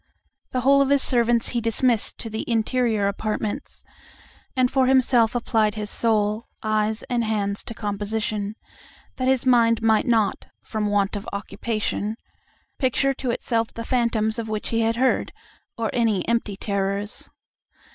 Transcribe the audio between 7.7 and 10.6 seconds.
composition, that his mind might not,